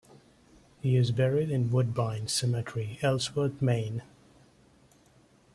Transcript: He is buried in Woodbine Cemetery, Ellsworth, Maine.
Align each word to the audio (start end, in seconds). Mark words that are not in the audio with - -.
He 0.81 0.95
is 0.95 1.11
buried 1.11 1.51
in 1.51 1.69
Woodbine 1.69 2.27
Cemetery, 2.27 2.97
Ellsworth, 3.03 3.61
Maine. 3.61 4.01